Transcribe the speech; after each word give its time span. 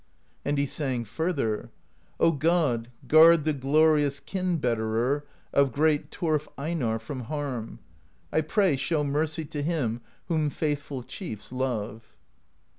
And 0.43 0.57
he 0.57 0.65
sang 0.65 1.03
further: 1.05 1.69
God, 2.19 2.87
guard 3.07 3.43
the 3.43 3.53
glorious 3.53 4.19
Kin 4.19 4.57
Betterer 4.57 5.27
of 5.53 5.71
great 5.71 6.09
Turf 6.09 6.49
Einarr 6.57 6.99
From 6.99 7.19
harm; 7.25 7.77
I 8.31 8.41
pray, 8.41 8.77
show 8.77 9.03
mercy 9.03 9.45
To 9.45 9.61
him 9.61 10.01
whom 10.25 10.49
faithful 10.49 11.03
chiefs 11.03 11.51
love. 11.51 12.15